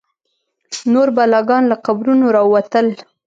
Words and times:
نور 0.93 1.07
بلاګان 1.17 1.63
له 1.71 1.75
قبرونو 1.85 2.25
راوتل. 2.35 2.87